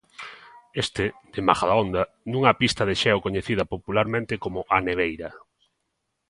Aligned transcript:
Este, 0.83 1.05
de 1.33 1.39
Majadahonda, 1.49 2.03
nunha 2.31 2.55
pista 2.61 2.83
de 2.89 2.95
xeo 3.01 3.23
coñecida 3.25 3.63
popularmente 3.73 4.33
como 4.43 4.59
'A 4.63 4.77
neveira'. 4.87 5.35